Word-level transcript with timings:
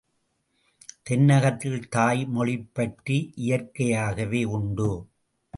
தென்னகத்தில் 1.09 1.83
தாய்மொழிப்பற்று 1.95 3.17
இயற்கையாகவே 3.35 4.43
உண்டு. 4.43 4.91